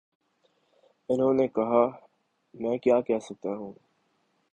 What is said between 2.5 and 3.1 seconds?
میں کیا